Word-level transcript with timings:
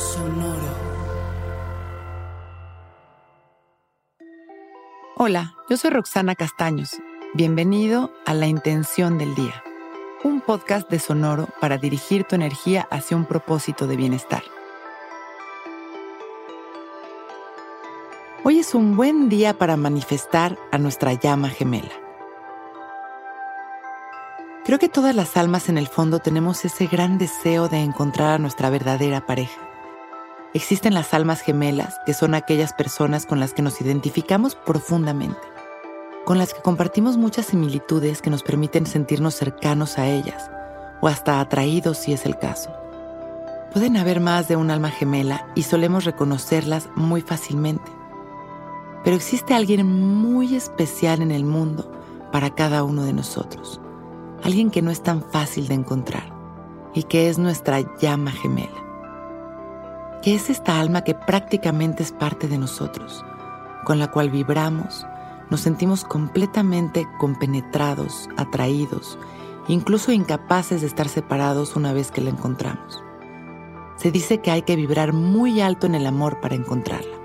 Sonoro. 0.00 0.56
Hola, 5.16 5.54
yo 5.68 5.76
soy 5.76 5.90
Roxana 5.90 6.34
Castaños. 6.34 6.96
Bienvenido 7.34 8.10
a 8.24 8.32
La 8.32 8.46
Intención 8.46 9.18
del 9.18 9.34
Día, 9.34 9.62
un 10.24 10.40
podcast 10.40 10.88
de 10.88 10.98
Sonoro 10.98 11.48
para 11.60 11.76
dirigir 11.76 12.24
tu 12.24 12.34
energía 12.34 12.88
hacia 12.90 13.14
un 13.14 13.26
propósito 13.26 13.86
de 13.86 13.96
bienestar. 13.96 14.42
Hoy 18.42 18.60
es 18.60 18.74
un 18.74 18.96
buen 18.96 19.28
día 19.28 19.58
para 19.58 19.76
manifestar 19.76 20.56
a 20.72 20.78
nuestra 20.78 21.12
llama 21.12 21.50
gemela. 21.50 21.92
Creo 24.64 24.78
que 24.78 24.88
todas 24.88 25.14
las 25.14 25.36
almas 25.36 25.68
en 25.68 25.76
el 25.76 25.88
fondo 25.88 26.20
tenemos 26.20 26.64
ese 26.64 26.86
gran 26.86 27.18
deseo 27.18 27.68
de 27.68 27.80
encontrar 27.80 28.30
a 28.30 28.38
nuestra 28.38 28.70
verdadera 28.70 29.26
pareja. 29.26 29.69
Existen 30.52 30.94
las 30.94 31.14
almas 31.14 31.40
gemelas, 31.40 32.00
que 32.06 32.14
son 32.14 32.34
aquellas 32.34 32.72
personas 32.72 33.26
con 33.26 33.40
las 33.40 33.54
que 33.54 33.62
nos 33.62 33.80
identificamos 33.80 34.54
profundamente, 34.54 35.40
con 36.24 36.38
las 36.38 36.54
que 36.54 36.62
compartimos 36.62 37.16
muchas 37.16 37.46
similitudes 37.46 38.20
que 38.22 38.30
nos 38.30 38.42
permiten 38.42 38.86
sentirnos 38.86 39.34
cercanos 39.34 39.98
a 39.98 40.08
ellas, 40.08 40.50
o 41.00 41.08
hasta 41.08 41.40
atraídos 41.40 41.98
si 41.98 42.12
es 42.12 42.26
el 42.26 42.38
caso. 42.38 42.70
Pueden 43.72 43.96
haber 43.96 44.20
más 44.20 44.48
de 44.48 44.56
un 44.56 44.70
alma 44.70 44.90
gemela 44.90 45.46
y 45.54 45.62
solemos 45.62 46.04
reconocerlas 46.04 46.88
muy 46.96 47.20
fácilmente. 47.20 47.90
Pero 49.04 49.16
existe 49.16 49.54
alguien 49.54 49.86
muy 49.86 50.56
especial 50.56 51.22
en 51.22 51.30
el 51.30 51.44
mundo 51.44 51.90
para 52.32 52.50
cada 52.50 52.82
uno 52.82 53.04
de 53.04 53.12
nosotros 53.12 53.80
alguien 54.42 54.70
que 54.70 54.82
no 54.82 54.90
es 54.90 55.02
tan 55.02 55.22
fácil 55.22 55.68
de 55.68 55.74
encontrar 55.74 56.32
y 56.94 57.04
que 57.04 57.28
es 57.28 57.38
nuestra 57.38 57.80
llama 57.98 58.32
gemela, 58.32 58.84
que 60.22 60.34
es 60.34 60.50
esta 60.50 60.80
alma 60.80 61.02
que 61.02 61.14
prácticamente 61.14 62.02
es 62.02 62.12
parte 62.12 62.46
de 62.46 62.58
nosotros, 62.58 63.24
con 63.84 63.98
la 63.98 64.10
cual 64.10 64.30
vibramos, 64.30 65.06
nos 65.50 65.60
sentimos 65.60 66.04
completamente 66.04 67.08
compenetrados, 67.18 68.28
atraídos, 68.36 69.18
incluso 69.68 70.12
incapaces 70.12 70.80
de 70.80 70.86
estar 70.86 71.08
separados 71.08 71.76
una 71.76 71.92
vez 71.92 72.10
que 72.10 72.20
la 72.20 72.30
encontramos. 72.30 73.02
Se 73.96 74.10
dice 74.10 74.38
que 74.38 74.50
hay 74.50 74.62
que 74.62 74.76
vibrar 74.76 75.12
muy 75.12 75.60
alto 75.60 75.86
en 75.86 75.94
el 75.94 76.06
amor 76.06 76.40
para 76.40 76.54
encontrarla. 76.54 77.16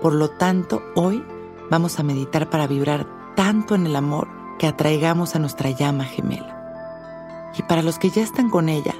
Por 0.00 0.14
lo 0.14 0.30
tanto, 0.30 0.82
hoy 0.94 1.24
vamos 1.70 1.98
a 1.98 2.02
meditar 2.02 2.50
para 2.50 2.66
vibrar 2.66 3.06
tanto 3.34 3.74
en 3.74 3.86
el 3.86 3.96
amor 3.96 4.28
que 4.58 4.66
atraigamos 4.66 5.34
a 5.34 5.38
nuestra 5.38 5.70
llama 5.70 6.04
gemela. 6.04 7.50
Y 7.56 7.62
para 7.62 7.82
los 7.82 7.98
que 7.98 8.10
ya 8.10 8.22
están 8.22 8.50
con 8.50 8.68
ella, 8.68 8.94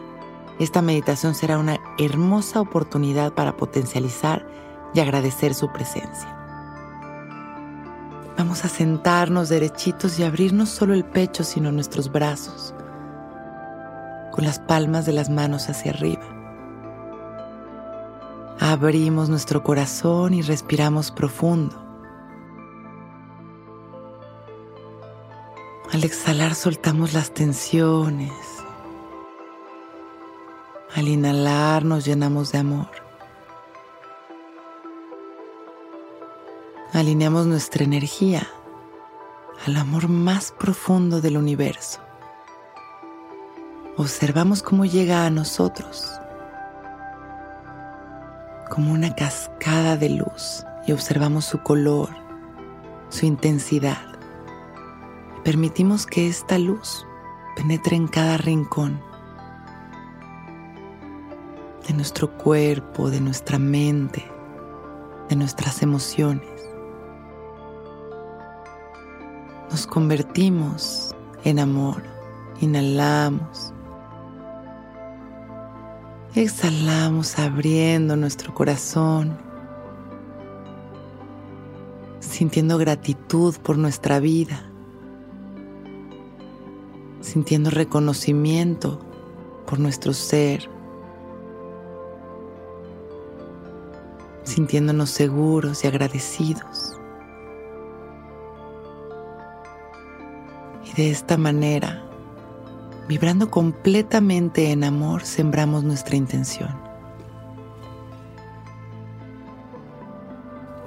esta 0.63 0.81
meditación 0.81 1.35
será 1.35 1.59
una 1.59 1.81
hermosa 1.99 2.61
oportunidad 2.61 3.33
para 3.33 3.57
potencializar 3.57 4.47
y 4.95 5.01
agradecer 5.01 5.55
su 5.55 5.73
presencia. 5.73 6.39
Vamos 8.39 8.65
a 8.65 8.69
sentarnos 8.69 9.49
derechitos 9.49 10.19
y 10.19 10.25
abrir 10.25 10.53
no 10.53 10.67
solo 10.67 10.95
el 10.95 11.05
pecho, 11.05 11.43
sino 11.43 11.73
nuestros 11.73 12.11
brazos, 12.11 12.75
con 14.31 14.45
las 14.45 14.61
palmas 14.61 15.05
de 15.05 15.13
las 15.13 15.29
manos 15.31 15.69
hacia 15.69 15.93
arriba. 15.93 16.23
Abrimos 18.61 19.29
nuestro 19.29 19.65
corazón 19.65 20.33
y 20.35 20.43
respiramos 20.43 21.11
profundo. 21.11 21.77
Al 25.93 26.05
exhalar 26.05 26.55
soltamos 26.55 27.13
las 27.13 27.35
tensiones. 27.35 28.62
Al 30.95 31.09
inhalar 31.09 31.87
nos 31.87 32.05
llenamos 32.05 32.53
de 32.53 32.59
amor. 32.59 32.91
Alineamos 36.93 37.47
nuestra 37.47 37.83
energía 37.83 38.47
al 39.67 39.77
amor 39.79 40.09
más 40.09 40.53
profundo 40.53 41.23
del 41.23 41.39
universo. 41.39 42.01
Observamos 43.97 44.63
cómo 44.63 44.85
llega 44.85 45.25
a 45.25 45.31
nosotros 45.31 46.13
como 48.69 48.93
una 48.93 49.15
cascada 49.15 49.97
de 49.97 50.11
luz 50.11 50.67
y 50.87 50.93
observamos 50.93 51.47
su 51.47 51.63
color, 51.63 52.11
su 53.09 53.25
intensidad. 53.25 54.19
Permitimos 55.43 56.05
que 56.07 56.29
esta 56.29 56.59
luz 56.59 57.07
penetre 57.57 57.97
en 57.97 58.09
cada 58.09 58.37
rincón 58.37 59.12
de 61.87 61.95
nuestro 61.95 62.31
cuerpo, 62.37 63.11
de 63.11 63.21
nuestra 63.21 63.59
mente, 63.59 64.25
de 65.29 65.37
nuestras 65.37 65.83
emociones. 65.83 66.49
Nos 69.71 69.87
convertimos 69.87 71.15
en 71.45 71.59
amor, 71.59 72.03
inhalamos, 72.61 73.73
exhalamos 76.35 77.39
abriendo 77.39 78.17
nuestro 78.17 78.53
corazón, 78.55 79.39
sintiendo 82.21 82.79
gratitud 82.79 83.57
por 83.63 83.79
nuestra 83.79 84.21
vida 84.21 84.73
sintiendo 87.23 87.71
reconocimiento 87.71 89.01
por 89.67 89.79
nuestro 89.79 90.13
ser, 90.13 90.69
sintiéndonos 94.45 95.11
seguros 95.11 95.85
y 95.85 95.87
agradecidos. 95.87 96.99
Y 100.85 100.93
de 100.95 101.11
esta 101.11 101.37
manera, 101.37 102.05
vibrando 103.09 103.51
completamente 103.51 104.71
en 104.71 104.85
amor, 104.85 105.23
sembramos 105.25 105.85
nuestra 105.85 106.17
intención. 106.17 106.71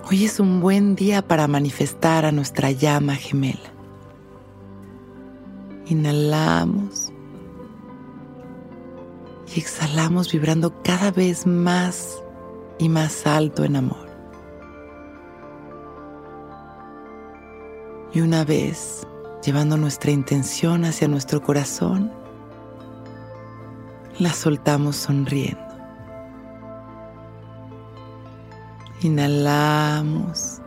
Hoy 0.07 0.25
es 0.25 0.39
un 0.39 0.61
buen 0.61 0.95
día 0.95 1.27
para 1.27 1.47
manifestar 1.47 2.25
a 2.25 2.31
nuestra 2.31 2.69
llama 2.69 3.15
gemela. 3.15 3.73
Inhalamos 5.88 7.11
y 9.55 9.59
exhalamos 9.59 10.31
vibrando 10.31 10.81
cada 10.83 11.11
vez 11.11 11.47
más 11.47 12.23
y 12.78 12.90
más 12.90 13.25
alto 13.25 13.63
en 13.63 13.75
amor. 13.75 14.06
Y 18.13 18.22
una 18.22 18.46
vez 18.46 19.06
llevando 19.44 19.78
nuestra 19.78 20.12
intención 20.12 20.86
hacia 20.86 21.08
nuestro 21.08 21.41
corazón, 21.41 22.12
la 24.19 24.31
soltamos 24.31 24.96
sonriendo. 24.96 25.59
Inhalamos, 29.02 30.62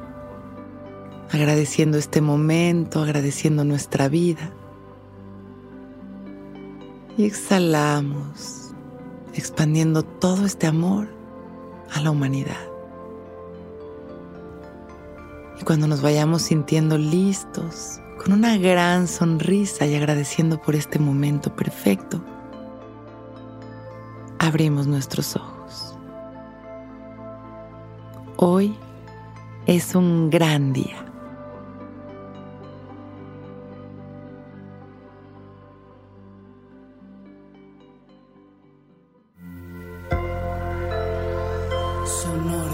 agradeciendo 1.33 1.99
este 1.99 2.21
momento, 2.21 3.03
agradeciendo 3.03 3.65
nuestra 3.65 4.09
vida 4.09 4.53
y 7.17 7.25
exhalamos, 7.25 8.75
expandiendo 9.35 10.03
todo 10.05 10.47
este 10.47 10.67
amor 10.67 11.18
a 11.93 12.00
la 12.00 12.10
humanidad. 12.10 12.69
Y 15.60 15.65
cuando 15.65 15.87
nos 15.87 16.03
vayamos 16.03 16.43
sintiendo 16.43 16.97
listos, 16.99 18.00
con 18.19 18.32
una 18.32 18.56
gran 18.59 19.09
sonrisa 19.09 19.87
y 19.87 19.94
agradeciendo 19.94 20.60
por 20.60 20.75
este 20.75 20.98
momento 20.98 21.54
perfecto, 21.54 22.21
abrimos 24.39 24.86
nuestros 24.86 25.36
ojos. 25.36 25.97
Hoy 28.36 28.77
es 29.66 29.95
un 29.95 30.30
gran 30.30 30.72
día. 30.72 31.08
no 42.36 42.67